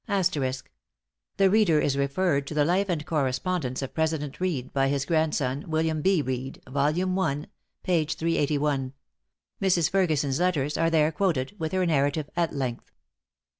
The 0.07 1.49
reader 1.51 1.79
is 1.79 1.95
referred 1.95 2.47
to 2.47 2.55
the 2.55 2.65
Life 2.65 2.89
and 2.89 3.05
Correspondence 3.05 3.83
of 3.83 3.93
President 3.93 4.39
Reed, 4.39 4.73
by 4.73 4.87
his 4.87 5.05
grandson, 5.05 5.65
William 5.69 6.01
B. 6.01 6.23
Reed. 6.23 6.59
Vol. 6.67 6.87
i., 7.19 7.35
381. 7.83 8.93
Mrs. 9.61 9.91
Ferguson's 9.91 10.39
letters 10.39 10.75
are 10.75 10.89
there 10.89 11.11
quoted, 11.11 11.55
with 11.59 11.71
her 11.71 11.85
narrative, 11.85 12.31
at 12.35 12.51
length. 12.51 12.91